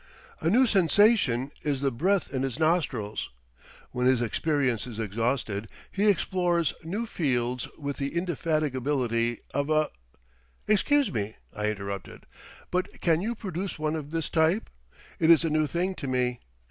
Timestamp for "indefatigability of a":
8.15-9.91